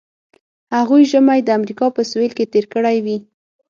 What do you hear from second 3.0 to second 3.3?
وي